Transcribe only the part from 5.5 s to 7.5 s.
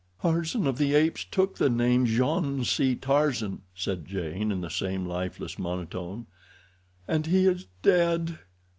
monotone. "And he